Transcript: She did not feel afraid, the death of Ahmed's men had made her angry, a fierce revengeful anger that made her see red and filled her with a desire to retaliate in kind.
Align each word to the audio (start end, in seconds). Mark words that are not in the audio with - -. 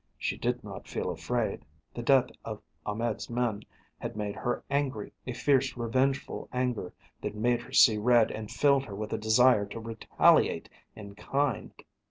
She 0.17 0.35
did 0.35 0.63
not 0.63 0.87
feel 0.87 1.11
afraid, 1.11 1.63
the 1.93 2.01
death 2.01 2.29
of 2.43 2.63
Ahmed's 2.87 3.29
men 3.29 3.61
had 3.99 4.15
made 4.17 4.33
her 4.35 4.63
angry, 4.67 5.13
a 5.27 5.33
fierce 5.33 5.77
revengeful 5.77 6.49
anger 6.51 6.91
that 7.21 7.35
made 7.35 7.61
her 7.61 7.71
see 7.71 7.99
red 7.99 8.31
and 8.31 8.49
filled 8.49 8.85
her 8.85 8.95
with 8.95 9.13
a 9.13 9.19
desire 9.19 9.67
to 9.67 9.79
retaliate 9.79 10.69
in 10.95 11.13
kind. 11.13 11.71